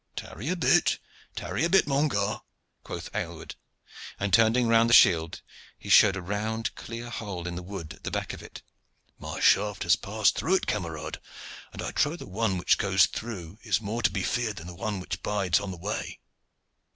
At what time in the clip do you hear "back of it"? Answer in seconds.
8.09-8.63